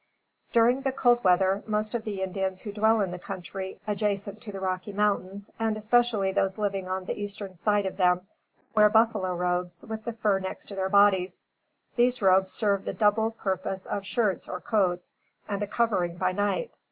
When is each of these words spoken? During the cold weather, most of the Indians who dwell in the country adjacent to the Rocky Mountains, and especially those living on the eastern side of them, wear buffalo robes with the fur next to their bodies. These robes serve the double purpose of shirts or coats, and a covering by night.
During 0.51 0.81
the 0.81 0.91
cold 0.91 1.23
weather, 1.23 1.61
most 1.67 1.93
of 1.93 2.05
the 2.05 2.23
Indians 2.23 2.61
who 2.61 2.71
dwell 2.71 3.01
in 3.01 3.11
the 3.11 3.19
country 3.19 3.79
adjacent 3.85 4.41
to 4.41 4.51
the 4.51 4.59
Rocky 4.59 4.91
Mountains, 4.91 5.51
and 5.59 5.77
especially 5.77 6.31
those 6.31 6.57
living 6.57 6.87
on 6.87 7.05
the 7.05 7.21
eastern 7.21 7.53
side 7.53 7.85
of 7.85 7.97
them, 7.97 8.21
wear 8.73 8.89
buffalo 8.89 9.35
robes 9.35 9.85
with 9.87 10.03
the 10.03 10.13
fur 10.13 10.39
next 10.39 10.65
to 10.69 10.75
their 10.75 10.89
bodies. 10.89 11.45
These 11.97 12.19
robes 12.19 12.51
serve 12.51 12.85
the 12.85 12.93
double 12.93 13.29
purpose 13.29 13.85
of 13.85 14.03
shirts 14.03 14.49
or 14.49 14.59
coats, 14.59 15.13
and 15.47 15.61
a 15.61 15.67
covering 15.67 16.17
by 16.17 16.31
night. 16.31 16.71